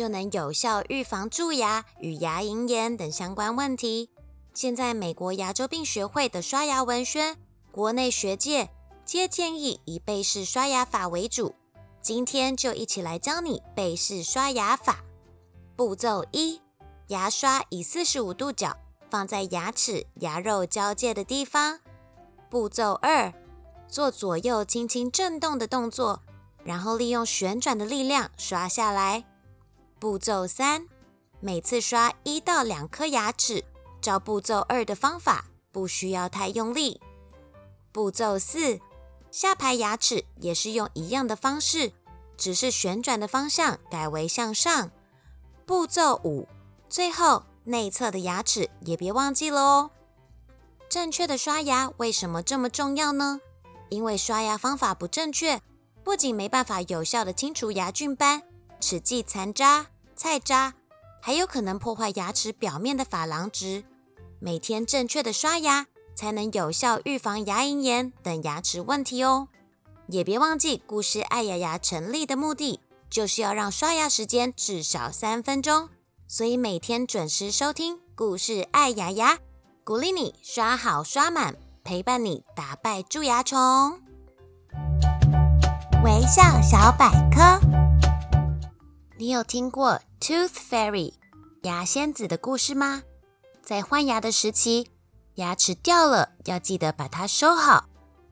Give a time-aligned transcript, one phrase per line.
[0.00, 4.08] 就能有效预防蛀牙与牙龈炎等相关问题。
[4.54, 7.36] 现在，美国牙周病学会的刷牙文宣，
[7.70, 8.70] 国内学界
[9.04, 11.54] 皆建议以背式刷牙法为主。
[12.00, 15.04] 今天就一起来教你背式刷牙法。
[15.76, 16.62] 步骤一：
[17.08, 18.74] 牙刷以四十五度角
[19.10, 21.78] 放在牙齿牙肉交界的地方。
[22.48, 23.30] 步骤二：
[23.86, 26.22] 做左右轻轻震动的动作，
[26.64, 29.26] 然后利用旋转的力量刷下来。
[30.00, 30.88] 步骤三，
[31.40, 33.62] 每次刷一到两颗牙齿，
[34.00, 36.98] 照步骤二的方法，不需要太用力。
[37.92, 38.80] 步骤四，
[39.30, 41.92] 下排牙齿也是用一样的方式，
[42.38, 44.90] 只是旋转的方向改为向上。
[45.66, 46.48] 步骤五，
[46.88, 49.90] 最后内侧的牙齿也别忘记了哦。
[50.88, 53.42] 正确的刷牙为什么这么重要呢？
[53.90, 55.60] 因为刷牙方法不正确，
[56.02, 58.44] 不仅没办法有效的清除牙菌斑。
[58.80, 59.86] 齿迹残渣、
[60.16, 60.74] 菜渣，
[61.20, 63.84] 还有可能破坏牙齿表面的珐琅质。
[64.38, 69.48] 每天正确的刷牙，才能有效预防牙龈炎等牙齿问题哦。
[70.08, 75.90] 也别忘记，故事爱牙牙成立的目的，就是要让刷牙时间至少三分钟。
[76.26, 79.38] 所以每天准时收听故事爱牙牙，
[79.84, 84.00] 鼓励你刷好刷满，陪伴你打败蛀牙虫。
[86.02, 87.60] 微笑小百科。
[89.20, 91.12] 你有听过 Tooth Fairy
[91.64, 93.02] 牙仙子的故事吗？
[93.62, 94.88] 在换牙的时期，
[95.34, 97.84] 牙齿掉了，要记得把它收好。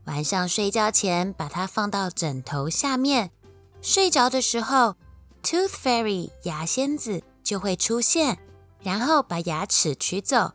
[0.06, 3.30] 晚上睡觉前，把它放到枕头下面。
[3.82, 4.96] 睡着的时候
[5.42, 8.38] ，Tooth Fairy 牙仙子就会出现，
[8.80, 10.52] 然后把牙齿取走，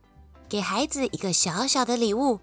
[0.50, 2.40] 给孩子一个小小的礼物，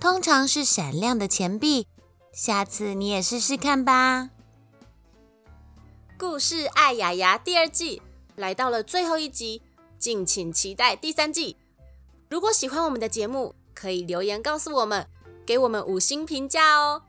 [0.00, 1.88] 通常是闪亮的钱币。
[2.32, 4.30] 下次你也试试看吧。
[6.26, 8.00] 故事爱牙牙第二季
[8.36, 9.60] 来到了最后一集，
[9.98, 11.54] 敬请期待第三季。
[12.30, 15.06] 如果喜欢我们的节目，可以留言告诉我们，
[15.44, 17.02] 给我们五星评价哦。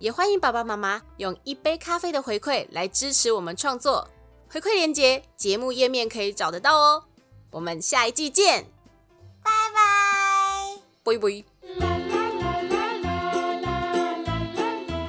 [0.00, 4.10] 也欢迎爸爸妈妈用一杯咖啡的回馈来支持我们创作。
[4.50, 7.04] 回馈链接节目页面可以找得到哦。
[7.52, 8.66] 我们下一季见，
[9.44, 9.80] 拜拜，
[11.04, 11.44] 拜拜。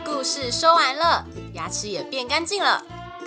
[0.06, 2.86] 故事说完了，牙齿也变干净了。